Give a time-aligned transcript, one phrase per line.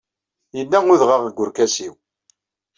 [0.57, 1.93] Yella udɣaɣ deg urkas-iw.